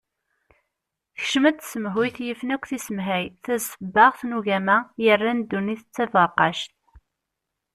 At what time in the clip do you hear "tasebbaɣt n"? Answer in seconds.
3.43-4.35